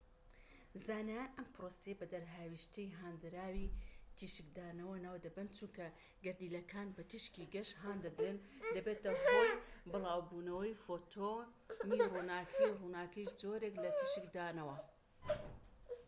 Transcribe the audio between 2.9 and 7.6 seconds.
هاندراوی تیشکدانەوە ناو دەبەن چونکە گەردیلەکان بە تیشکی